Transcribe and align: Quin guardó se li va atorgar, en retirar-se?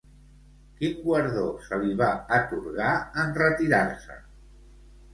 Quin 0.79 0.95
guardó 1.03 1.43
se 1.67 1.79
li 1.85 1.95
va 2.01 2.09
atorgar, 2.41 2.91
en 3.27 3.39
retirar-se? 3.45 4.23